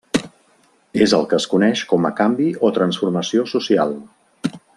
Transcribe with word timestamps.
És 1.05 1.13
el 1.17 1.27
que 1.33 1.37
es 1.41 1.47
coneix 1.51 1.83
com 1.93 2.09
a 2.09 2.13
canvi 2.21 2.49
o 2.69 2.73
transformació 2.79 3.47
social. 3.53 3.95